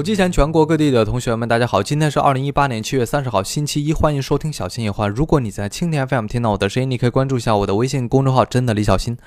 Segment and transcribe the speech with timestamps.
[0.00, 1.82] 手机前全国各地的同学们，大家好！
[1.82, 5.06] 今天是二零一八年七月三十号，星期一，欢迎收听小新夜话。
[5.06, 9.18] 如果你在蜻蜓 FM 听到我的声音，你可以关注一下我的微信公众号“真的李小新”。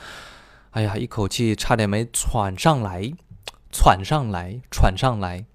[0.73, 3.13] 哎呀，一口气差点没喘上来，
[3.71, 5.45] 喘上来，喘上来。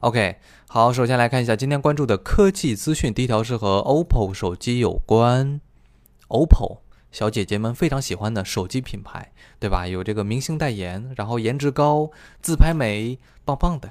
[0.00, 3.14] OK，好，首先来看一下今天关注的科技资讯。
[3.14, 5.60] 第一条是和 OPPO 手机有关
[6.26, 6.78] ，OPPO
[7.12, 9.86] 小姐姐们非常喜欢的手机品牌，对吧？
[9.86, 12.10] 有这个明星代言，然后颜值高，
[12.42, 13.88] 自拍美，棒棒的。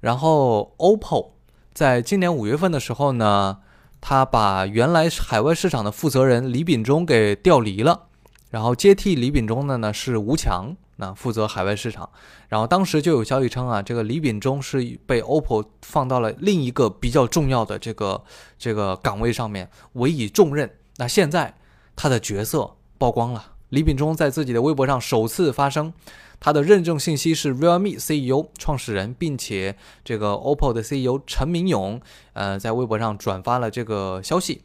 [0.00, 1.30] 然后 OPPO
[1.72, 3.58] 在今年五月份的时候呢，
[4.00, 8.04] 他把原来海外市场的负责人李秉忠给调离了。
[8.48, 12.08] 然后接替李秉忠的呢是吴强，那负责海外市场。
[12.48, 18.22] 然后当时就有消息称啊，这个李秉忠是被 OPPO 放到了另一个比较重要的这个
[18.56, 20.70] 这个岗位上面，委以重任。
[20.96, 21.54] 那现在
[21.96, 25.92] 他的角色曝光了，李秉忠在自己的微博上首次发声，
[26.38, 32.00] 他的认证信息是 Realme CEO 创始人，并且这个 OPPO 的 CEO 陈明勇，
[32.34, 34.62] 呃，在微博上转发了这个消息。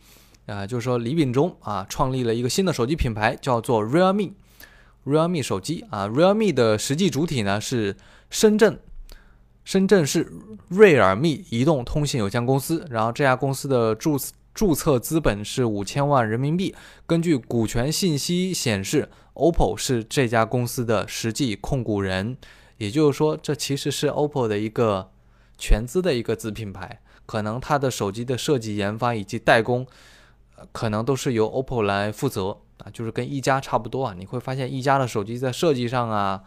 [0.48, 7.96] 啊，就是说李秉忠啊，创立了一个新的手机品牌，叫做 Realme，Realme 手机啊，Realme 的实际主体呢是
[8.30, 8.80] 深圳，
[9.64, 10.34] 深圳市
[10.68, 14.18] 瑞尔密移动通信有限公司，然后这家公司的注
[14.54, 16.76] 注册资本是五千万人民币。
[17.06, 22.38] 根据股权信息显示，OPPO 是这家公司的实际控股人，
[22.78, 25.12] 也就是说，这其实是 OPPO 的一个
[25.58, 29.88] 全资的一个子品牌，可能它的手机的设计、研发以及代工。
[30.72, 34.14] 可能都是由 OPPO 来负责啊，就是跟一加差不多啊。
[34.16, 36.44] 你会发现一加的手机在设计上啊，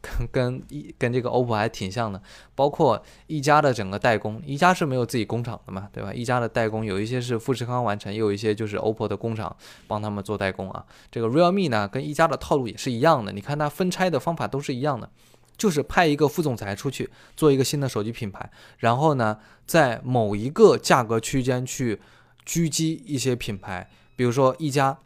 [0.00, 2.20] 跟跟一跟这个 OPPO 还挺像的。
[2.54, 6.12] 包括一加的整个代工，一加是没有自己工厂的嘛，对吧？
[6.12, 9.54] 一加的代工有一些是富士康完成，也有一些就是 OPPO 的工厂
[9.86, 10.84] 帮他们做代工啊。
[11.10, 13.32] 这个 Realme 呢，跟一加的套路也是一样的。
[13.32, 15.10] 你看它分拆的方法都是一样的，
[15.56, 22.00] 就是派一个副总裁出去做一个新的手机品牌，然后呢，在某一个价格区间去。
[22.44, 24.98] 狙击一些品牌，比如说一加，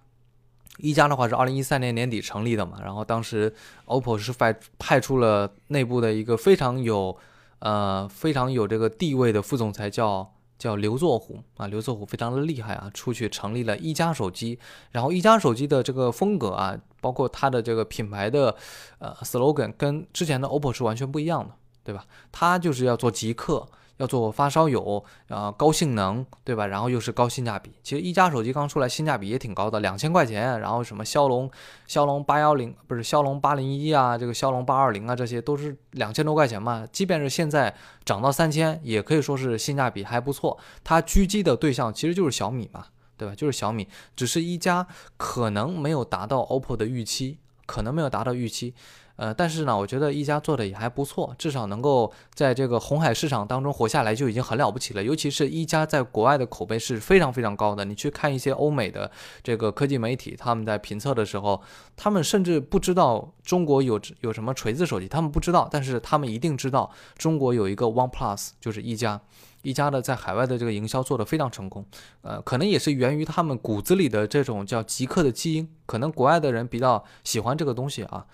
[0.78, 3.54] 一加的话是二零一三年年底成立的嘛，然后当时
[3.86, 7.16] OPPO 是派派出了内部的一个非常有
[7.60, 14.58] 呃非常有这个地位的副总裁，叫叫刘作虎啊，刘作虎非常的厉害啊，出去成立了一加手机，
[14.92, 18.54] 然后一加手机的这个风格啊，包括它的这个品牌的
[18.98, 21.54] 呃 slogan 跟之前的 OPPO 是完全不一样的，
[21.84, 22.04] 对吧？
[22.32, 23.66] 它就是要做极客。
[23.98, 26.66] 要做发烧友，啊，高性能，对吧？
[26.66, 27.72] 然后又是高性价比。
[27.82, 30.60] 其实一加手机刚出来，性价比也挺高的，两千块钱。
[30.60, 31.50] 然后什么骁龙、
[31.86, 36.86] 骁龙八幺零不是骁龙八零一啊，这个骁龙八二零啊，这些都是两千多块钱嘛。
[36.92, 37.74] 即便是现在
[38.04, 40.58] 涨到三千，也可以说是性价比还不错。
[40.84, 42.86] 它狙击的对象其实就是小米嘛，
[43.16, 43.34] 对吧？
[43.34, 44.86] 就是小米，只是一加
[45.16, 48.74] 可能没有达到 OPPO 的预期，可能没有达到预期。
[49.16, 55.02] 呃，但是呢，我觉得一加做的也还不错，至少能够在这个红海市场当中活下来就已经很了不起了。
[55.02, 57.84] 尤其是一加在国外的口碑是非常非常高的。
[57.86, 59.10] 你去看一些欧美的
[59.42, 61.62] 这个科技媒体，他们在评测的时候，
[61.96, 69.18] 他们甚至不知道中国有有什么锤子手机，他们不知道，但是他们一定知道中国有一个 OnePlus，就是一加，
[69.62, 71.82] 一加的在海外的这个营销做得非常成功。
[72.20, 78.26] 呃，可能也是源于他们骨子里的这种叫极客的基因，可能国外的人比较喜欢这个东西啊。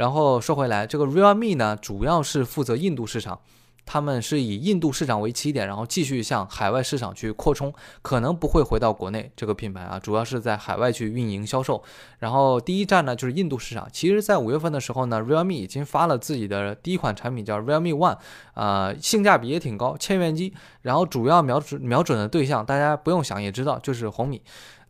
[0.00, 3.38] 然后说回来，这个 Realme 呢，主要是负责印度市场，
[3.84, 11.82] 他们是以印度市场为起点，然后继续向海外市场去扩充，可能不会回到国内这个品牌啊，主要是在海外去运营销售。
[12.20, 13.86] 然后第一站呢就是印度市场。
[13.92, 18.16] 其实，在五月份的时候呢，Realme 已经发了自己的第一款产品，叫 Realme One，
[18.54, 20.54] 啊，性价比也挺高，千元机。
[20.80, 24.40] 然后主要瞄准瞄准的对象，大家不用想也知道，就是红米。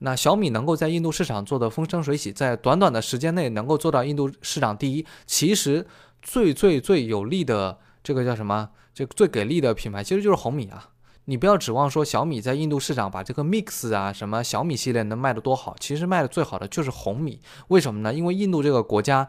[0.00, 5.86] 那小米能够在印度市场做的风生水起，在短短的时间内能够做到印度市场第一，其实
[6.22, 8.70] 最最最有利的这个叫什么？
[8.94, 10.88] 这最给力的品牌其实就是红米啊！
[11.26, 17.40] 你不要指望说小米在印度市场把这个 Mix 啊什么小米系列能卖得多好，其实卖的最好的就是红米。
[17.68, 18.12] 为什么呢？
[18.12, 19.28] 因为印度这个国家，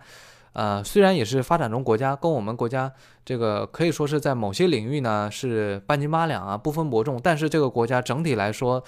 [0.53, 2.91] 呃，虽然也是发展中国家，跟我们国家
[3.23, 8.81] 这个可以说是在某些领域呢是半斤八两啊，不分伯仲，但是这个国家整体来说。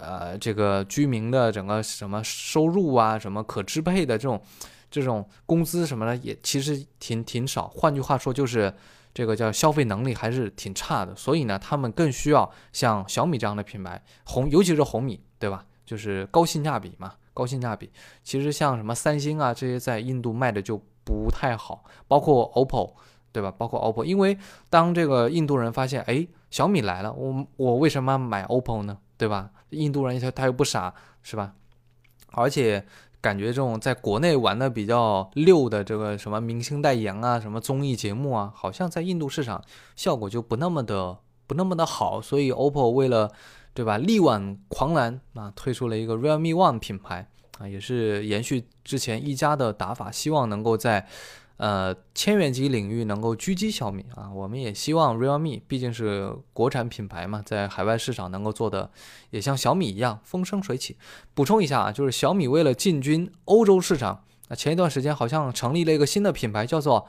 [0.00, 4.40] 呃，这个居民的整个什么收入啊，什么可支配的这种
[4.90, 7.68] 这种工资什么的，也其实挺挺少。
[7.68, 8.72] 换句话说，就是
[9.12, 11.14] 这个叫消费能力还是挺差的。
[11.14, 15.64] 所以呢，他们更需要像小米这样的品牌，红尤其是红米，对吧？
[15.84, 17.90] 就是高性价比嘛，高性价比。
[18.22, 22.92] 其实像什么三星啊这些，在印度卖的就不太好，包括 OPPO，
[23.32, 23.50] 对吧？
[23.56, 24.36] 包括 OPPO，因为
[24.68, 28.98] 当这个印度人发现，哎，小米来了，我我为什么买 OPPO 呢？
[29.18, 29.50] 对吧？
[29.70, 31.52] 印度人他他又不傻，是吧？
[32.28, 32.86] 而且
[33.20, 39.62] 感觉这种在国内玩的比较溜的这个什么明星代言啊，什么综艺节目啊，好像在印度市场
[39.96, 42.22] 效果就不那么的不那么的好。
[42.22, 43.30] 所以 OPPO 为了
[43.74, 47.28] 对吧力挽狂澜啊，推出了一个 Realme One 品牌
[47.58, 51.06] 啊，也是延续之前一加的打法，希望能够在。
[51.58, 58.90] 呃，千元级领域能够狙击小米啊，我们也希望 Realme 毕竟是国产品牌嘛，在海外市场能够做的
[59.30, 60.96] 也像小米一样风生水起。
[61.34, 67.08] 补充一下啊，就是小米为了进军欧洲市场，那前一段时间好像成立了一个新的品牌，叫做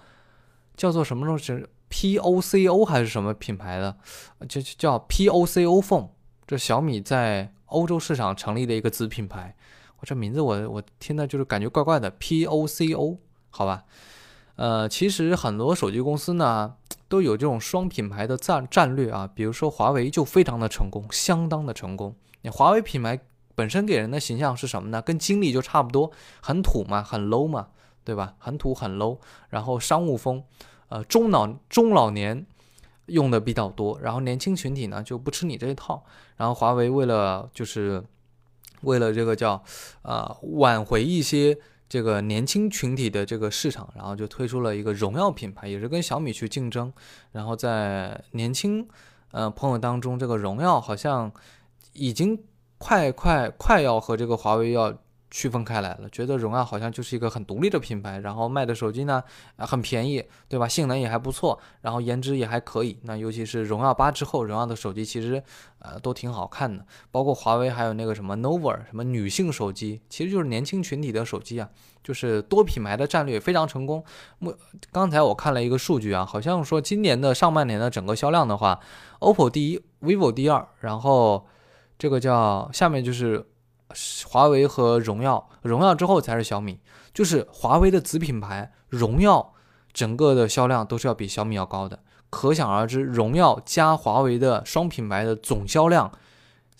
[0.75, 3.97] 叫做什么东西？POCO 还是什么品牌的？
[4.47, 6.09] 就叫 POCO Phone。
[6.47, 9.55] 这小米在欧洲市场成立的一个子品牌，
[9.99, 13.19] 我这名字我我听的就是感觉怪怪的，POCO
[13.51, 13.83] 好吧？
[14.59, 16.75] 呃，其实很多手机公司呢
[17.07, 22.13] 都有这种双品牌的战战略啊，比如说华为就非常的成功，相当的成功。
[22.41, 23.17] 你华为品牌
[23.55, 25.01] 本身给人的形象是什么呢？
[25.01, 26.11] 跟金立就差不多，
[26.41, 27.69] 很土嘛，很 low 嘛，
[28.03, 28.33] 对吧？
[28.37, 29.17] 很土很 low，
[29.47, 30.43] 然后商务风，
[30.89, 32.45] 呃，中老中老年
[33.05, 36.03] 用的比较多，然后年轻群体呢就不吃你这一套。
[36.35, 38.03] 然后华为为了就是
[38.81, 39.63] 为了这个叫
[40.01, 41.57] 呃挽回一些。
[41.89, 46.93] 这个年轻群体的这个市场，然后就推出了一个荣耀品牌，也是跟小米去竞争。
[47.33, 48.87] 然后在年轻
[49.31, 51.29] 呃朋友当中，这个荣耀好像
[51.93, 52.41] 已经
[52.77, 54.97] 快快快要和这个华为要。
[55.31, 59.23] 区分开来了，觉得荣耀好像就是一个很独立的品牌，然后卖的手机呢，
[59.57, 60.67] 啊很便宜，对吧？
[60.67, 62.97] 性能也还不错，然后颜值也还可以。
[63.03, 65.43] 那尤其是荣耀八之后，荣耀的手机其实，
[65.79, 66.83] 呃，都挺好看的。
[67.11, 71.69] 包括华为还有那个什么 nova，什么女性手机，其实就是年轻群体的手机啊，
[72.03, 74.03] 就是多品牌的战略非常成功。
[74.39, 74.55] 目
[74.91, 78.79] 刚才我看了一个数据啊，好像说今年的上半年的整个销量的话
[79.19, 81.45] ，OPPO 第一，vivo 第二，然后
[81.99, 83.45] 这个叫下面就是。
[84.27, 86.79] 华为和荣耀，荣耀之后才是小米，
[87.13, 89.53] 就是华为的子品牌荣耀，
[89.93, 91.99] 整个的销量都是要比小米要高的，
[92.29, 96.11] 可想而知，荣耀加华为的双品牌的总销量。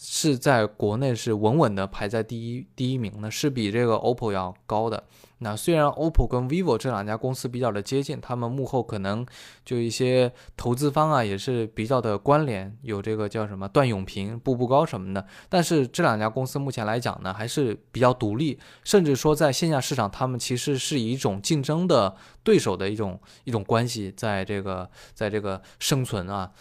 [0.02, 5.04] 是在国内是稳稳的排在第一第一名的，是比这个 OPPO 要高的。
[5.42, 9.26] 那虽然 OPPO 跟 vivo 这两家公司比较的接近，他们幕后可能
[9.64, 15.26] 就一些投资方啊也是比较的关联，有这个叫什么段永平、步步高什么的。
[15.48, 22.14] 但是这两家公司目前来讲呢，还是比较独立，甚至说在线下市场，他们其实是以一种竞争的
[22.44, 26.52] 对手的一种一种关系，在这个在这个生存啊。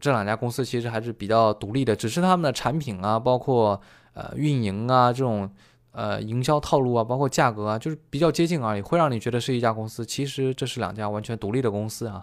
[0.00, 3.78] 这两家公司其实还是比较独立的，只是他们的产品啊，包括
[4.14, 5.50] 呃运营啊这种
[5.94, 10.04] 呃营销套路啊，包括价格啊，就是比较接近而已，会让你觉得是一家公司。
[10.04, 12.22] 其实这是两家完全独立的公司啊。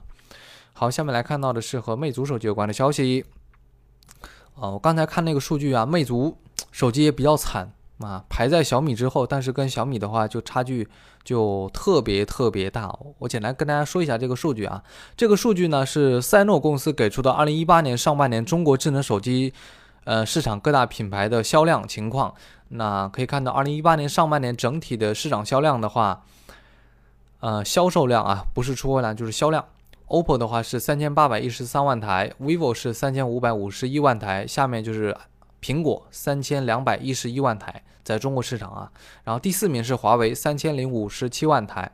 [0.74, 3.26] 好，下面来看到的是和魅族手机有关的消息。
[4.54, 6.38] 哦，我刚才看那个数据啊，魅族
[6.72, 7.74] 手机也比较惨。
[8.00, 10.88] 啊，排在小米之后，但是跟小米的话就差距
[11.24, 12.92] 就特别特别大。
[13.20, 14.84] 我简单跟大家说一下这个数据啊，
[15.16, 19.54] 这个数据呢是赛诺公司给出的，二零一八年上半年中国智能手机
[20.04, 22.34] 呃市场各大品牌的销量情况。
[22.70, 26.24] 那可以看到，二零一八年上半年整体的市场销量的话，
[27.40, 29.66] 呃，销售量啊不是出货量就是销量。
[30.08, 35.16] OPPO 的话是三千八百一十三万台，vivo 是三千五百五十一万台，下面就是。
[35.64, 38.92] 苹果三千两百一十一万台在中国市场啊，
[39.26, 41.92] 然后第四名是华为三千零五十七万台，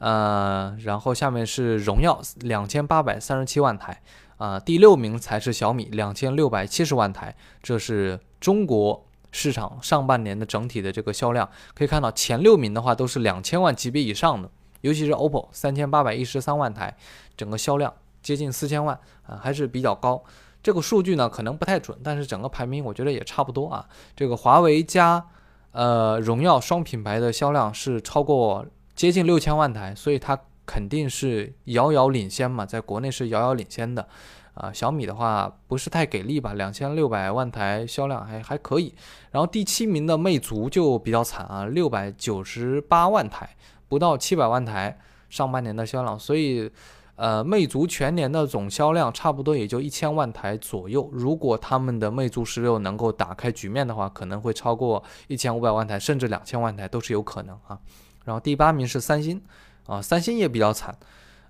[0.00, 4.02] 呃，然后下面是荣耀两千八百三十七万台，
[4.36, 14.50] 啊，第六名才是小米两千六百七十万台，这是中国市场上半年的整体的这个销量，可以看到前六名的话都是两千万级别以上的，
[14.80, 16.96] 尤其是 OPPO 三千八百一十三万台，
[17.36, 20.22] 整个销量接近四千万啊，还是比较高。
[20.62, 23.86] 这个数据呢可能不太准，但是整个排名我觉得也差不多啊。
[24.16, 25.24] 这个华为加
[25.72, 28.64] 呃荣耀双品牌的销量是超过
[28.94, 34.06] 接近六千万台，所以它肯定是遥遥领先嘛，在国内是遥遥领先的。
[34.54, 38.94] 啊，小米的话不是太给力吧，两千六百万台销量还还可以。
[39.32, 43.56] 然后第七名的魅族就比较惨啊，六百九十八万台，
[43.88, 46.70] 不到七百万台上半年的销量，所以。
[47.16, 51.08] 呃，魅族全年的总销量差不多也就一千万台左右。
[51.12, 57.78] 如果他们的魅族十六能够打开局面的话，可能会超过一千五百万台，甚至两千万台都是有可能啊。
[58.24, 59.40] 然后第八名是三星，
[59.86, 60.96] 啊，三星也比较惨，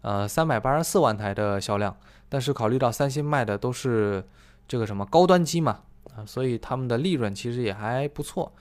[0.02, 1.96] 呃，三百八十四万台的销量。
[2.28, 4.24] 但是考虑到三星卖的都是
[4.66, 5.80] 这个什么高端机嘛，
[6.16, 8.52] 啊，所以他们的利润其实也还不错。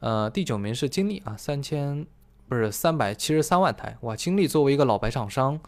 [0.00, 2.06] 呃，第九名是金立啊，三千
[2.48, 5.60] 不是三百七十三万台，哇，金立作为一个老牌厂商。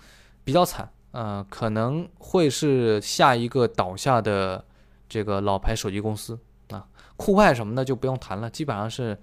[0.45, 4.64] 比较惨，呃，可能会是下一个倒下的
[5.07, 6.38] 这个老牌手机公司
[6.71, 6.87] 啊，
[7.18, 9.18] 酷派什么的就不用谈了，基本上是，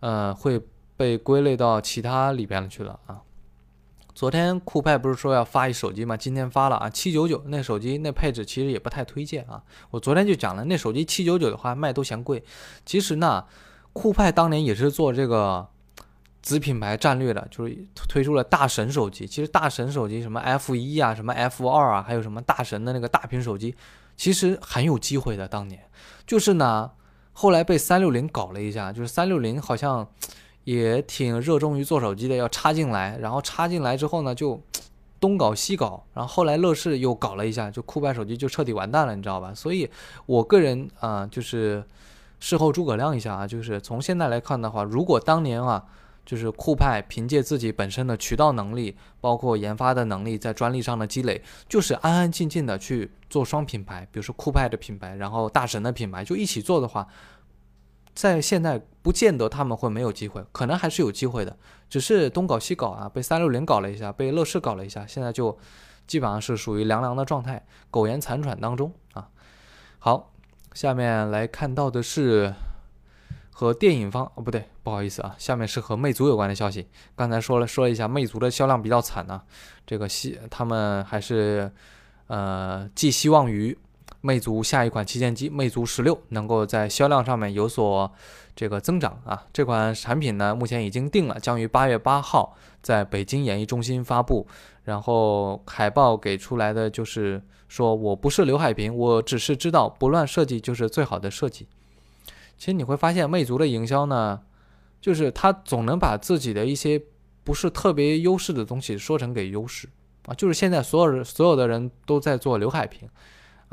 [0.00, 0.60] 呃，会
[1.04, 3.20] 被归类到其他里边去了啊。
[4.14, 6.16] 昨天酷派不是说要发一手机吗？
[6.16, 9.62] 今天发了啊，七九九那手机那配置其实也不太推荐啊。
[9.90, 12.42] 我昨天就讲了，那手机七九九的话卖都嫌贵。
[12.86, 13.44] 其实呢，
[13.92, 15.68] 酷派当年也是做这个
[16.40, 17.76] 子品牌战略的，就是
[18.08, 19.26] 推出了大神手机。
[19.26, 23.74] 其实大神手机什么 F 一啊，什么 F 二啊，还有什么大神的那个大屏手机，
[24.16, 25.46] 其实很有机会的。
[25.46, 25.82] 当年
[26.26, 26.92] 就是呢，
[27.32, 30.08] 后来被三六零搞了一下，就是三六零好像。
[30.64, 34.60] 也挺热衷于做手机的，要插进来，然后插进来之后呢，就
[35.20, 39.52] 东搞西搞，然后后来乐视又搞了一下，就酷派手机就彻底完蛋了，你知道吧？
[39.54, 39.88] 所以
[40.26, 41.84] 我个人啊，就是
[42.40, 45.84] 事后诸葛亮一下啊，就是从现在来看的话，如果当年啊，
[46.26, 57.06] 就是酷派凭借自己本身的渠道能力，包括研发的能力，在专利上的积累，就是安安静静的去做双品牌，比如说酷派的品牌，然后大神的品牌，就一起做的话。
[58.14, 61.56] 在现在不见得他们会没有机会，可能还是有机会的，
[61.90, 65.58] 只是东搞西搞啊，被三六零搞了一下，被乐视搞了一下，现在就
[66.06, 69.28] 基本上是属于凉凉的状态，苟延残喘当中啊。
[69.98, 70.32] 好，
[70.74, 72.54] 下面来看到的是
[73.50, 76.86] 和电影方哦不对，不好意思啊，下面是和魅族有关的消息。
[77.16, 79.42] 刚才说了说了一下，魅族的销量比较惨呢，
[79.84, 81.72] 这个希他们还是
[82.28, 83.76] 呃寄希望于。
[84.24, 88.10] 魅族下一款旗舰机魅族十六能够在销量上面有所
[88.56, 89.44] 这个增长啊！
[89.52, 94.46] 这款产品呢，目前已经定了，将于八月八号在北京演艺中心发布。
[94.84, 101.68] 然后海报给出来的就是说我不是刘海平，我只是知道不乱设计就是最好的设计。
[102.56, 104.40] 其实你会发现，魅族的营销呢，
[105.02, 106.98] 就是他总能把自己的一些
[107.42, 109.86] 不是特别优势的东西说成给优势
[110.24, 110.32] 啊！
[110.32, 113.06] 就是现在所有人所有的人都在做刘海平。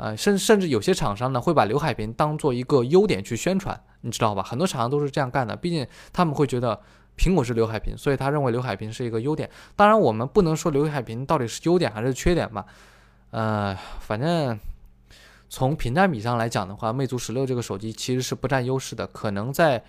[0.02, 4.42] 呃，甚甚至有些厂商呢，会把刘海屏当做一个优点去宣传，你知道吧？
[4.42, 6.76] 很多厂商都是这样干的，毕竟他们会觉得
[7.16, 9.48] 苹果是刘海屏，所以他认为刘海屏是一个优点。
[9.76, 12.66] 当然，我们不能说刘海屏到底是优点还是缺点吧。
[13.30, 14.58] 呃，反正
[15.48, 19.06] 从屏占比上来讲的话，魅族十六这个手机其实是不占优势的。
[19.06, 19.80] 可能在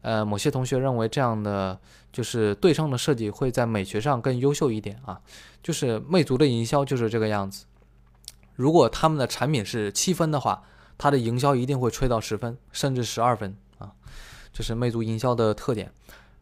[0.00, 1.78] 呃某些同学认为这样的
[2.10, 5.20] 就是对称的设计会在美学上更优秀一点啊。
[5.62, 7.66] 就是魅族的营销就是这个样子。
[8.58, 10.64] 如果他们的产品是七分的话，
[10.98, 13.92] 它的营销一定会吹到十分，甚至十二分啊！
[14.52, 15.92] 这是魅族营销的特点。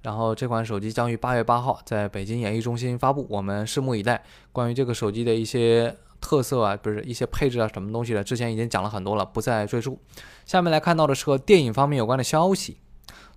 [0.00, 4.24] 然后这款手机将于八月八号在北京演艺中心发布，我们拭目以待。
[4.50, 10.00] 关于这个手机的一些特色啊，不是一些配置啊，什么东西的，之前已经讲了很多了，不再赘述。
[10.46, 12.78] 下面来看到的是和电影方面有关的消息。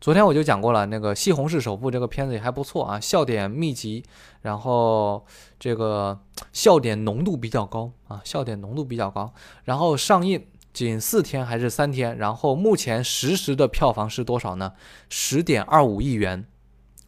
[0.01, 4.01] 昨天我就讲过了，那个《西红柿首富》这个片子也还不错啊，笑点密集，
[4.43, 5.25] 然后
[5.59, 6.17] 这个
[6.53, 9.33] 笑点浓度比较高啊，笑点浓度比较高。
[9.65, 14.71] 然后上映仅四天还是三天，然后目前实时的票房是多少呢？
[15.09, 16.45] 十点二五亿元，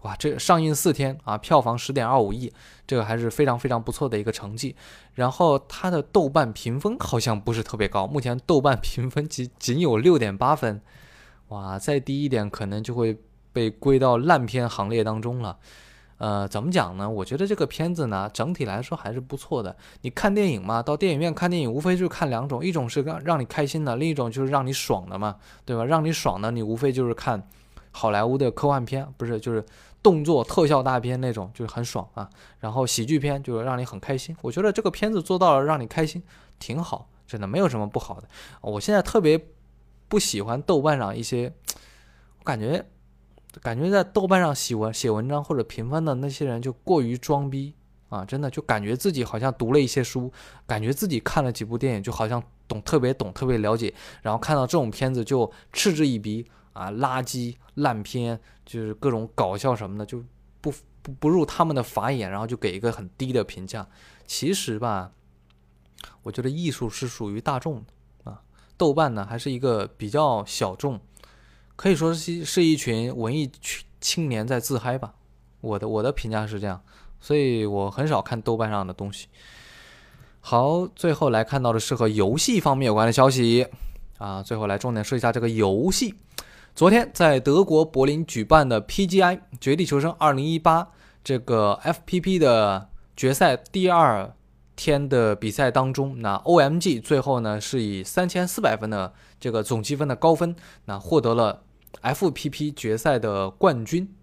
[0.01, 2.51] 哇，这上映四天啊，票房十点二五亿，
[2.86, 4.75] 这个还是非常非常不错的一个成绩。
[5.13, 10.81] 然后它的豆瓣评分好像不是特别高，目前豆瓣评分仅仅有六点八分。
[11.51, 13.17] 哇，再低一点可能就会
[13.51, 15.58] 被归到烂片行列当中了。
[16.17, 17.10] 呃，怎么讲呢？
[17.10, 19.75] 我觉得这个片子呢，整体来说还是不错的。
[20.01, 25.84] 你看电影嘛，到电影院看电影，无非就是看两种，一种是让让你开心的，另一种就是让你爽的嘛，对吧？
[25.84, 27.46] 让你爽的，你无非就是看
[27.91, 29.65] 好莱坞的科幻片，不是就是
[30.01, 32.29] 动作特效大片那种，就是很爽啊。
[32.60, 34.34] 然后喜剧片就是让你很开心。
[34.41, 36.24] 我觉得这个片子做到了让你开心，
[36.60, 38.29] 挺好，真的没有什么不好的。
[38.62, 39.43] 我现在特别。
[40.11, 41.53] 不喜欢豆瓣上一些，
[42.39, 42.85] 我感觉，
[43.61, 47.73] 感觉在豆瓣上写文写文章或者评分的那些人就过于装逼
[48.09, 48.25] 啊！
[48.25, 50.29] 真的就感觉自己好像读了一些书，
[50.67, 56.91] 感觉自己看了几部电影，就好像懂特别懂特别了解，然后看到这种片子就嗤之以鼻啊！
[56.91, 60.21] 垃圾烂片就是各种搞笑什么的，就
[60.59, 63.87] 不不不入他们的法眼，然后就给一个很低的评价。
[64.27, 65.13] 其实吧，
[66.23, 67.85] 我觉得艺术是属于大众的。
[68.81, 71.00] 豆瓣呢，还是一个比较小众，
[71.75, 73.51] 可以说是是一群文艺
[74.00, 75.13] 青年在自嗨吧。
[75.59, 76.81] 我的我的评价是这样，
[77.19, 79.27] 所以我很少看豆瓣上的东西。
[80.39, 83.67] 好，最后来看到的是和游戏方面有关的消息
[84.17, 84.41] 啊。
[84.41, 86.15] 最后来重点说一下这个游戏。
[86.73, 90.61] 昨天在德国柏林举办的 PGI《绝地求生2018》
[91.23, 94.33] 这个 FPP 的决赛第二。
[94.75, 101.61] 天的比赛当中，那 OMG 最后呢是以三千四百分的这个总积分的高分，那获得了
[102.01, 104.13] FPP 决赛的冠军。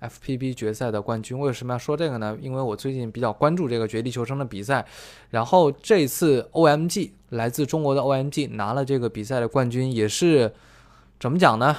[0.00, 2.38] FPP 决赛的冠军为什么要说这个呢？
[2.40, 4.86] 因为我最近比较关注这个绝地求生的比赛，
[5.30, 10.54] 然后这次 OMG 来自中国的 OMG 拿了这个比赛的冠军，也是
[11.18, 11.76] 怎么讲呢？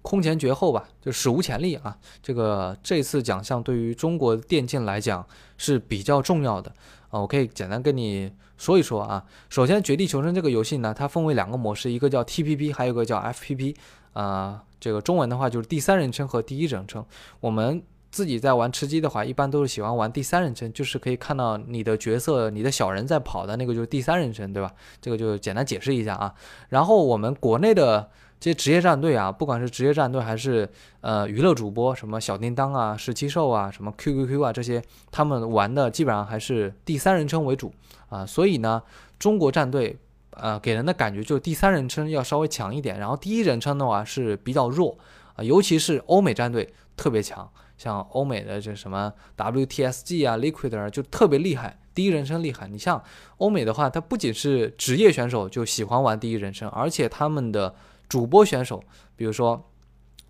[0.00, 1.94] 空前绝后吧，就史无前例啊！
[2.22, 5.26] 这个这次奖项对于中国电竞来讲
[5.58, 6.72] 是比较重要的
[7.10, 9.24] 啊，我可以简单跟你说一说啊。
[9.48, 13.76] 首先，《绝地求生》这个游戏呢，它分为两个模式，一个叫 TPP，还有一个叫 FPP
[14.14, 14.62] 啊。
[14.80, 17.04] 这个中文的话就是第三人称和第一人称。
[17.40, 24.72] 我们自己在玩吃鸡的话，一般都是喜欢玩第三人称，就是可以看到你的角色、你的小人在跑的那个就是第三人称，对吧？
[25.00, 26.34] 这个就简单解释一下啊。
[26.68, 28.08] 然后我们国内的。
[28.40, 30.66] 这些职业战队啊，不管是职业战队还是
[31.02, 37.70] 呃娱乐主播，什么小叮当啊、十七兽啊、什么 QQQ 啊这些，他们玩的基本上还是第三人称为主
[38.08, 38.24] 啊。
[38.24, 38.82] 所以呢，
[39.18, 39.94] 中国战队
[40.30, 44.96] 呃给人的感觉就是第三人称要稍微强一点，然后第一人称的话是比较弱
[45.34, 45.44] 啊。
[45.44, 52.66] 尤其是欧美战队特别强，像欧美的这什么 WTSG 啊、Liquid 啊就特别厉害，第一人称厉害。
[52.68, 53.02] 你像
[53.36, 57.74] 欧美的话，他不仅是职业选手就喜欢玩第一人称，而且他们的
[58.10, 58.82] 主播选手，
[59.16, 59.64] 比如说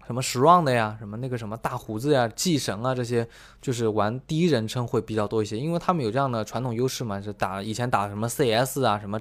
[0.06, 3.26] 什么 Strong 的呀，什么那个什么大胡子呀、祭神啊，这些
[3.62, 9.18] 就是玩第一人称会比较多一些，因为他们有这样的传统优势嘛，是打以前打什么 CS 啊、什么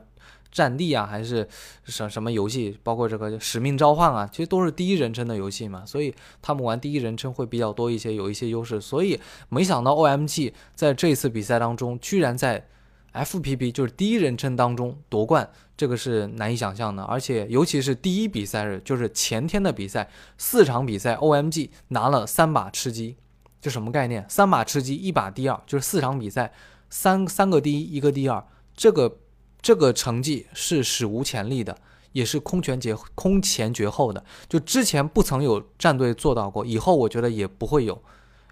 [0.51, 1.48] 战地啊，还是
[1.86, 8.82] 什什么游戏，包括这个使命召唤啊，其实都是第一人称的游戏嘛，所以他们玩第一人称会比较多一些，有一些优势。
[8.82, 12.68] 所以没想到 OMG 在这次比赛当中，居然在
[13.13, 15.50] FPP 就是第一人称当中夺冠。
[15.75, 23.16] 这个是难以想象的，而且尤其是第一比赛日，就是前天的比赛，四场比赛，OMG 拿了三把吃鸡，
[23.62, 24.25] 这什么概念？
[24.28, 26.51] 三把吃鸡，一把第二，就是四场比赛，
[26.89, 29.20] 三三个第一，一个第二，这个
[29.62, 31.78] 这个成绩是史无前例的，
[32.12, 38.04] 也是空前绝空前绝后的，就之前不曾有战队做到过，以后我觉得也不会有，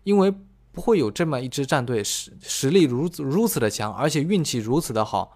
[0.05, 0.33] 因为
[0.77, 5.35] 不会有这么一支战队实实力如此如此的强，而且运气如此的好。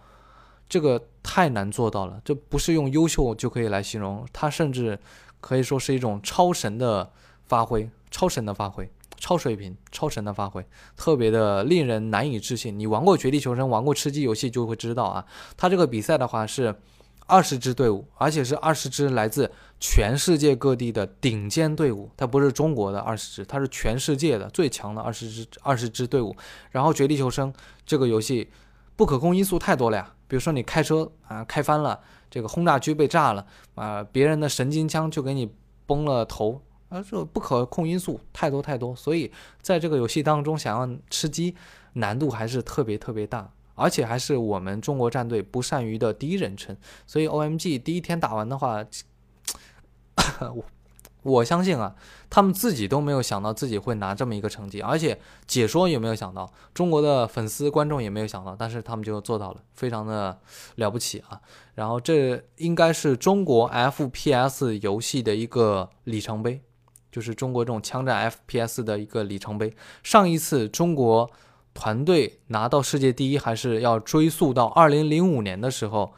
[0.70, 5.00] 这个太难做到了，这不是用优秀就可以来形容，它甚至
[5.40, 7.12] 可以说是一种超神的
[7.48, 10.64] 发挥，超神的发挥，超水平，超神的发挥，
[10.96, 12.77] 特别的令人难以置信。
[12.77, 15.25] 你玩过《绝地求生》，玩过吃鸡游戏就会知道啊，
[15.58, 16.75] 它这个比赛的话是
[17.25, 26.33] 二十支队伍，而且是二十支来自全世界各地的顶尖队伍，它不是中国的二十支，它是全世界的最强的二十支二十支队伍。
[26.70, 27.51] 然后《绝地求生》
[27.83, 28.48] 这个游戏
[28.96, 30.13] 不可控因素太多了呀。
[30.27, 35.51] 比如说你开车啊开翻了，这个轰炸机被炸了啊，别人的神经枪就给你
[35.87, 39.31] 崩了头啊，这不可控因素太多太多，所以
[39.63, 41.55] 在这个游戏当中想要吃鸡
[41.94, 48.85] 难度还是特别特别大，而且还是我们中国战队不善于的第一人称，所以 OMG 第一天打完的话，
[50.55, 50.64] 我。
[51.24, 51.94] 我相信啊，
[52.31, 60.36] 他们自己都没有想到自己会拿这么一个成绩，而且解说也没有想到，中国的粉丝观众也没有想到，但是他们就做到了，非常的
[60.77, 61.40] 了不起啊！
[61.75, 66.60] 然后这应该是中国 FPS 游戏的一个里程碑，
[67.12, 69.75] 就是中国这种枪战 FPS 的一个里程碑。
[70.01, 71.29] 上一次中国
[71.75, 76.12] 团队拿到世界第一，还是要追溯到2005年的时候。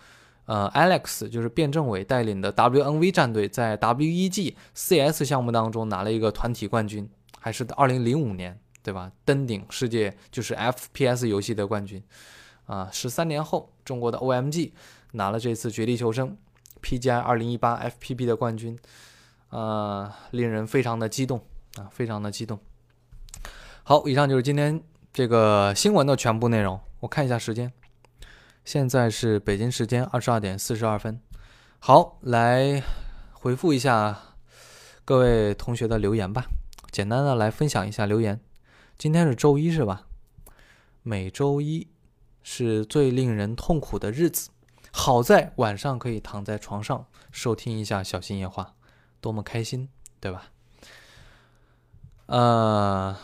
[0.45, 9.11] 呃，Alex 就是卞政伟带领的 WNV 战队在 WEG CS 项目当中拿了一个团体冠军，还是二零零五年，对吧？
[9.23, 12.03] 登顶世界就是 FPS 游戏的冠军。
[12.65, 14.71] 啊，十三年后，中国的 OMG
[15.11, 16.37] 拿了这次绝地求生
[16.81, 18.77] PGI 二零一八 FPB 的冠军，
[19.49, 21.41] 呃，令人非常的激动
[21.77, 22.59] 啊，非常的激动。
[23.83, 26.79] 好，以上就是今天这个新闻的全部内容。
[27.01, 27.71] 我看一下时间。
[28.65, 31.19] 现在是北京时间二十二点四十二分。
[31.79, 32.81] 好，来
[33.33, 34.17] 回复一下
[35.03, 36.45] 各位同学的留言吧。
[36.89, 38.39] 简单的来分享一下留言。
[38.97, 40.05] 今天是周一，是吧？
[41.01, 41.87] 每周一
[42.41, 44.49] 是最令人痛苦的日子。
[44.93, 48.75] 好在晚上可以躺在床上收听一下小心夜话，
[49.19, 49.89] 多么开心，
[50.21, 50.51] 对吧？
[52.27, 53.17] 呃，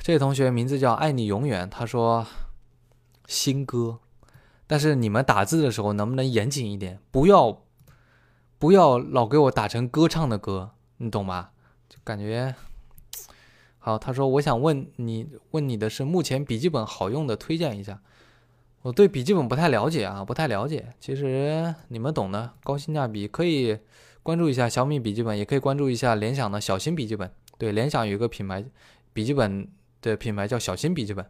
[0.00, 2.26] 这位同学名字叫爱你永远，他说
[3.26, 3.98] 新歌。
[4.66, 6.98] 但是你们打字的时候能不能严谨一点？
[7.12, 7.62] 不要，
[8.58, 11.50] 不要老给我打成歌唱的歌，你懂吗？
[11.88, 12.52] 就感觉
[13.78, 13.96] 好。
[13.96, 18.00] 他说：“我想问你，问你的是目前笔记本好用的，推荐一下。”
[18.82, 20.92] 我对笔记本不太了解啊，不太了解。
[20.98, 23.78] 其实你们懂的，高性价比可以
[24.24, 27.30] 关注一下小米笔记本，也可以关注一下联想的小新笔记本。
[27.56, 28.64] 对，联想有一个品牌
[29.12, 29.68] 笔记本
[30.02, 31.24] 的品牌叫小新笔记本，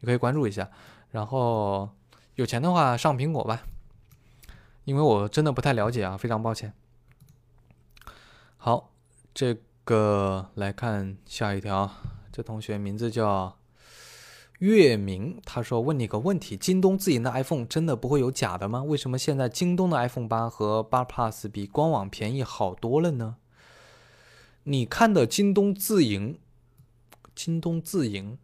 [0.00, 0.68] 你可以关注一下。
[1.12, 1.88] 然后。
[2.36, 3.62] 有钱的话上苹果吧，
[4.84, 6.72] 因为我真的不太了解啊，非常抱歉。
[8.56, 8.90] 好，
[9.34, 11.90] 这个来看下一条，
[12.32, 13.56] 这同学名字叫
[14.58, 18.82] 月明，他说问你个问题：京东自营的 iPhone 真的不会有假的吗？
[18.82, 23.36] 为什么现在京东的 iPhone 八和八 Plus 比官网便宜好多了呢？
[24.64, 26.38] 你看的京东自营，
[27.34, 28.38] 京东自营，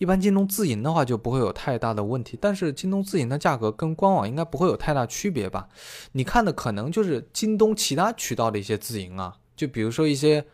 [0.00, 2.36] 一般京东自营的话就不会有太大的问题。
[2.40, 5.68] 但是京东自营的价格跟官网应该不会有太大区别吧？
[6.12, 10.44] 你看的可能就是京东其他渠道的一些自营啊，就比如说一些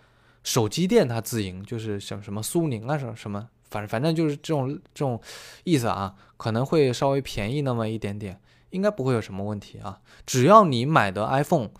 [0.42, 5.20] 手机店它自营，就是像什么苏宁啊什么什么，反正反正就是这种这种
[5.64, 10.00] 意思啊，可能会稍微便宜那么一点点，应该不会有什么问题啊。
[10.26, 11.70] 只要你买的 iPhone。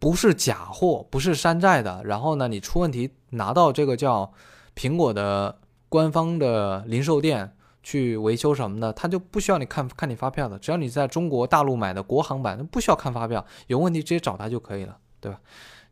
[0.00, 2.02] 不是假货，不是山寨的。
[2.04, 4.30] 然后呢，你出问题拿到这个叫
[4.76, 5.58] 苹果的
[5.94, 10.58] 官方的零售店去维修什么的，他就不需要你看看你发票的。
[10.58, 15.40] 只要你在中国大陆买的国行版，那不需要看发票，有问题直接找他就可以了，对吧？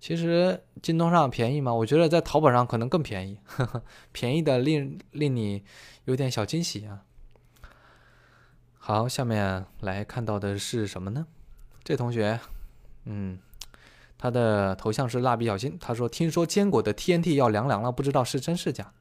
[0.00, 1.72] 其实京东上便宜吗？
[1.72, 5.62] 我觉得在淘宝上可能更便宜，呵 呵便宜的令令你
[6.06, 7.04] 有点小惊喜啊。
[8.78, 11.28] 好，下面来看到的是什么呢？
[11.84, 12.40] 这同学，
[13.04, 13.38] 嗯。
[14.18, 15.78] 他的头像是蜡笔小新。
[15.80, 18.92] 他说：“听说坚果的 TNT 要凉凉了，不知道是真是假。”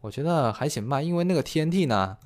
[0.00, 2.16] 我觉得还行吧，因为那个 TNT 呢，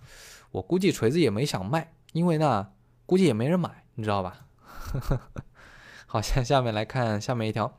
[0.52, 2.68] 我估计锤子也没想卖，因为呢，
[3.06, 4.46] 估计也没人买，你知道吧？
[6.06, 7.76] 好，下下面来看下面一条。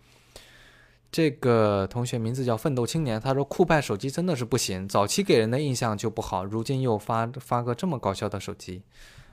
[1.12, 8.84] 这个同学名字叫奋斗青年，他说：“酷派手机真的是不行，早期给人的印象就不好，如今又发发个这么搞笑的手机，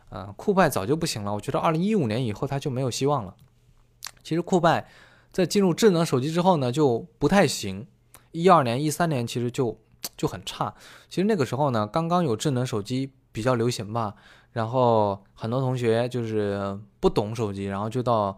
[0.08, 1.34] 啊，酷派早就不行了。
[1.34, 3.34] 我觉得二零一五年以后他就没有希望了。”
[4.22, 4.86] 其实酷派
[5.32, 7.88] 在进入智能手机之后呢，就不太行。
[8.30, 9.76] 一二年、一三年其实就
[10.16, 10.74] 就很差。
[11.08, 14.14] 其实那个时候呢，刚刚有智能手机比较流行吧，
[14.52, 18.36] 然后很多同学就是不懂手机，然后就到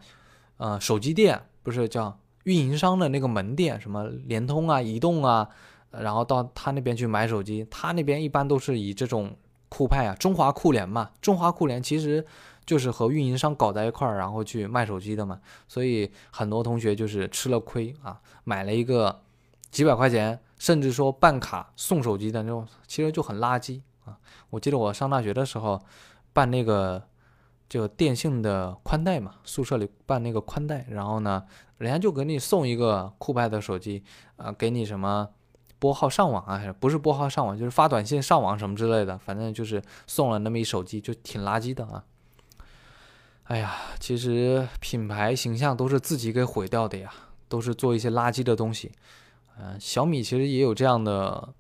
[0.57, 5.49] 呃手机店，不是叫运营商的那个门店，什么联通啊、移动啊，
[5.91, 7.67] 然后到他那边去买手机。
[7.71, 9.37] 他那边一般都是以这种
[9.69, 12.25] 酷派啊，中华酷联嘛，中华酷联其实。
[12.67, 19.21] 就是和运营商搞在一块儿，然后去卖手机的嘛，所以很多同学就是吃了亏啊，买了一个
[19.71, 24.19] 几百块钱，甚至说办卡送手机的那种，其实就很垃圾啊。
[24.51, 25.81] 我记得我上大学的时候
[26.33, 27.03] 办那个
[27.69, 31.45] 就电信的宽带嘛，宿舍里办那个宽带，然后呢，
[31.79, 34.05] 人家就给你送一个酷派的手机
[34.37, 35.29] 啊，给你什么
[35.79, 42.05] 拨号上网啊，还是不是拨号上网，就是发短信上网什么之类的，反正就是送了那么一手机，就挺垃圾的啊。
[43.45, 47.13] 哎呀，其实品牌形象都是自己给毁掉的呀，
[47.49, 48.93] 都是做一些垃圾的东西。
[49.59, 51.55] 嗯，小米其实也有这样的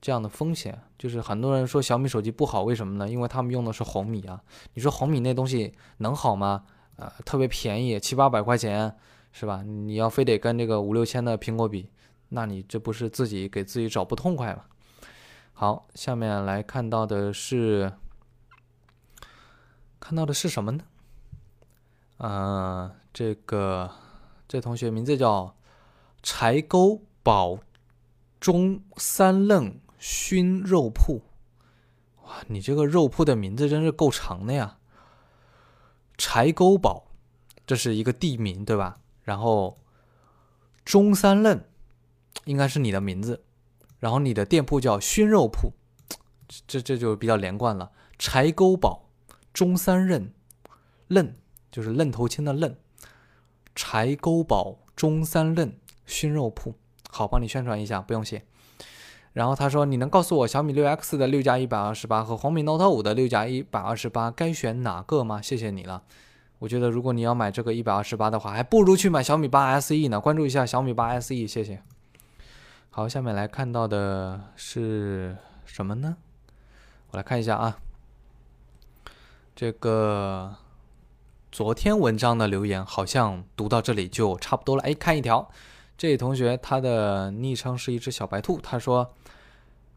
[0.00, 3.08] 这样的风险，就是很多人说小米手机不好，为什么呢？
[3.08, 4.42] 因为他们用的是红米啊。
[4.74, 6.64] 你说红米那东西能好吗？
[6.96, 8.96] 呃，特别便宜，七八百块钱，
[9.32, 9.62] 是吧？
[9.62, 11.90] 你要非得跟这个五六千的苹果比，
[12.30, 14.64] 那你这不是自己给自己找不痛快吗？
[15.52, 17.92] 好，下面来看到的是
[20.00, 20.84] 看到的是什么呢？
[22.18, 23.90] 嗯，这个
[24.48, 25.54] 这同学名字叫
[26.22, 27.58] 柴沟宝
[28.38, 31.22] 中三愣熏肉铺。
[32.22, 34.78] 哇，你这个肉铺的名字真是够长的呀！
[36.16, 37.08] 柴沟堡，
[37.66, 39.00] 这是一个地名对吧？
[39.24, 39.76] 然后
[40.84, 41.64] 中三愣
[42.44, 43.42] 应该是你的名字，
[43.98, 45.72] 然后你的店铺叫熏肉铺，
[46.68, 47.90] 这这就比较连贯了。
[48.16, 49.10] 柴沟堡
[49.52, 50.30] 中三愣
[51.08, 51.34] 愣。
[51.72, 52.74] 就是愣头青的愣，
[53.74, 56.74] 柴沟堡中三愣熏肉铺，
[57.16, 58.42] 好，帮你宣传一下，不用谢。
[59.32, 66.02] 然后他说：“你能告诉我小米六 X 的六加一百二十八和红米 Note 五的六加一百二十八该选哪个吗？”谢谢你了。
[66.58, 70.20] 我觉得如果你要买这个一百二十八的话，还不如去买小米八 SE 呢。
[70.20, 71.82] 关注一下小米八 SE，谢谢。
[72.90, 76.18] 好，下面来看到的是什么呢？
[77.12, 77.78] 我来看一下啊，
[79.54, 80.56] 这个。
[81.52, 84.82] 昨天文章的留言好像读到这里就差不多了。
[84.82, 85.50] 哎，看一条，
[85.98, 89.14] 这位同学他的昵称是一只小白兔，他说：“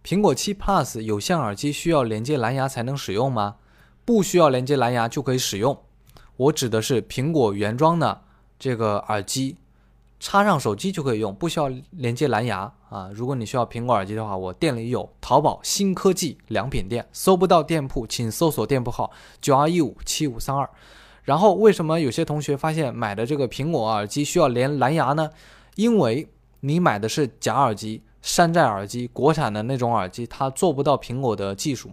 [0.01, 3.57] 苹果七 Plus 有线耳机需要连接蓝牙才能使用吗？
[4.05, 5.77] 不需要连接蓝牙就可以使用。
[6.37, 8.21] 我指的是苹果原装的
[8.57, 9.57] 这个耳机，
[10.21, 13.09] 插上手机就可以用，不需要连接蓝牙啊。
[13.13, 20.69] 如果你需要苹果耳机的话，我店里有，淘宝新科技良品店，搜不到店铺，请搜索店铺号九二一五七五三二。”
[21.25, 25.29] 然后为什么有些同学发现买的这个苹果耳机需要连蓝牙呢？
[25.79, 26.27] 因为
[26.59, 31.89] 你买的是假耳机、山寨耳机、国产的那种耳机，它做不到苹果的技术，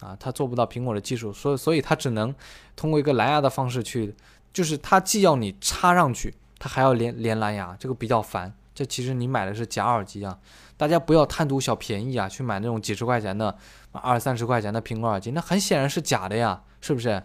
[0.00, 2.34] 啊，它做不到苹果的技术，所以所以它只能
[2.74, 4.14] 通过一个蓝牙的方式去，
[4.54, 8.50] 就是它既要你插上去，它还要连连蓝牙，这个比较烦。
[8.74, 10.38] 这其实你买的是假耳机啊，
[10.78, 13.54] 大家不要贪图小便宜啊，去买那种几十块钱的、
[13.92, 17.22] 二三十块钱的苹果耳机，那很显然是假的呀，是不是？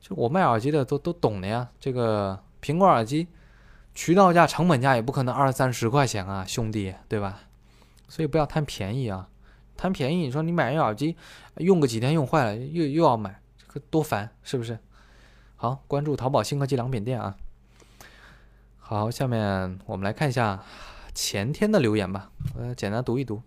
[0.00, 3.26] 就我卖耳机的都都懂的呀，这个苹果耳机
[3.94, 7.40] 渠道价、成本价也不可能二三十块钱啊，兄弟，对吧？
[8.08, 9.28] 所以不要贪便宜啊！
[9.76, 11.16] 贪便宜，你说你买一耳机，
[11.56, 14.78] 用个几天用坏了，又又要买，这个多烦，是不是？
[15.56, 17.36] 好，关注淘宝新科技良品店啊。
[18.78, 20.62] 好，下面我们来看一下
[21.14, 23.42] 前天的留言吧，我简单读一读。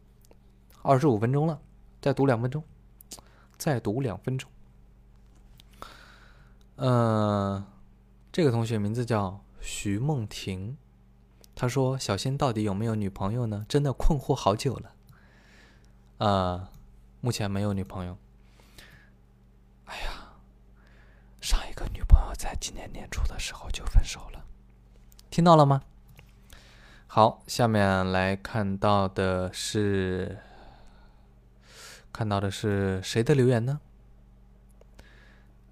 [0.82, 1.60] 二十五分钟了，
[2.02, 2.64] 再读两分钟，
[3.58, 4.50] 再读两分钟。
[6.78, 7.64] 嗯，
[8.32, 10.78] 这个同学名字叫徐梦婷，
[11.54, 13.66] 他说：“小新到底有没有女朋友呢？
[13.68, 14.94] 真的困惑好久了。”
[16.20, 16.70] 呃，
[17.20, 18.18] 目前没有女朋友。
[19.84, 20.32] 哎呀，
[21.42, 24.46] 上一个女朋友在今年年初的时候就分手了。
[25.30, 25.82] 听到了吗？
[27.06, 30.38] 好，下面来看到的是，
[32.14, 33.82] 看到的是谁的留言呢？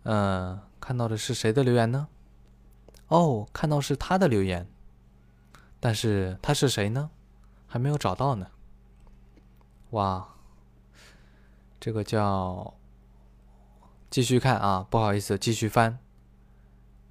[0.04, 2.10] 嗯，看到的是谁的留言呢？
[3.08, 4.68] 哦，看到是他的留言，
[5.80, 7.12] 但是他是谁呢？
[7.68, 8.48] 还没有找到呢。
[9.92, 10.36] 哇，
[11.80, 12.74] 这个叫
[14.10, 16.00] 继续看啊，不好意思，继续翻，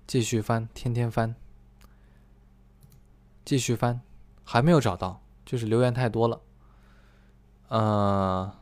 [0.07, 1.35] 继续翻，天天翻。
[3.45, 4.01] 继续翻，
[4.43, 6.41] 还没有找到，就是留言太多了。
[7.69, 8.57] 呃，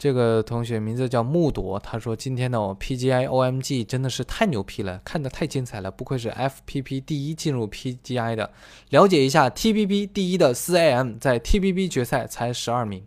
[0.00, 8.50] 这个同学名字叫木朵，他说今天的 PGI OMG 真的是太牛批了，看的太精彩了，不愧是 FPP 第一进入 PGI 的。
[8.88, 13.04] 了解一下 TPP 第一的 4AM，在 TPP 决赛才十二名。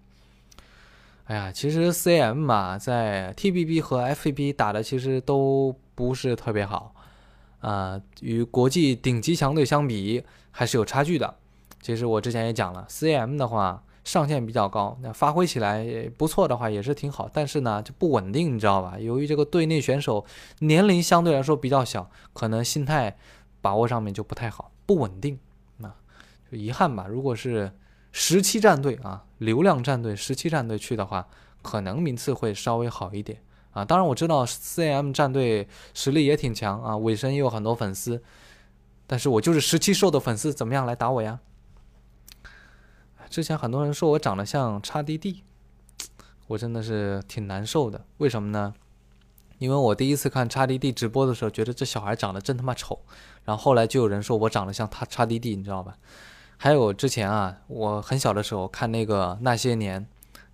[1.23, 6.93] 哎呀，其实 4AM 嘛，在 TPP 和 FPP 打的其实都不是特别好。
[7.62, 11.34] 啊，与国际顶级强队相比还是有差距的。
[11.82, 15.86] 其实我之前也讲了，CM 的话上限比较高，那发挥起来
[16.18, 19.00] 不错的话也是挺好，但是呢就不稳定，你知道吧？
[19.00, 20.26] 由于这个队内选手
[20.60, 23.16] 年龄相对来说比较小，可能心态
[23.62, 25.39] 把握上面就不太好，不稳定。
[25.78, 25.89] 那
[26.52, 27.06] 就遗憾吧。
[27.08, 27.72] 如果是
[28.12, 31.26] 十七战队啊，流量战队十七战队去的话，
[31.62, 33.42] 可能名次会稍微好一点。
[33.72, 38.22] 啊，当然我知道 CM 战队实力也挺强啊，尾声也有很多粉丝，
[39.08, 41.39] 但是我就是十七兽的粉丝，怎么样来打我呀？
[43.34, 45.41] 之前很多人说我长得像叉 D D，
[46.46, 48.06] 我真的是挺难受的。
[48.19, 48.76] 为什么呢？
[49.58, 53.00] 因为我第一次看叉 D D 直播的时候，觉得这小孩长得真他妈丑，
[53.43, 55.98] 然后后来就有人说我长得像他叉 D D，你知道吧？
[56.58, 60.06] 还有之前啊，我很小的时候看那个那些年。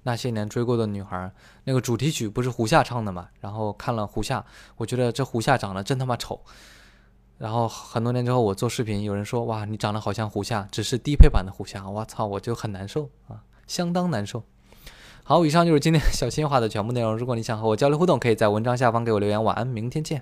[0.03, 1.29] 那些年追过的女孩，
[1.65, 3.27] 那个主题曲不是胡夏唱的嘛？
[3.41, 4.45] 然后看了胡夏，
[4.77, 6.39] 我觉得这胡夏长得真他妈丑。
[7.39, 11.89] 然后很多年之后我做视频，有人说哇，你长得好像胡夏，只是低配版的胡夏。
[11.89, 14.43] 我操，我就很难受啊，相当难受。
[15.23, 17.17] 好，以上就是今天 小新话的全部内容。
[17.17, 19.41] 如果你想和我交流互动，可以在文章下方给我留言。
[19.41, 20.21] 晚安，明天见。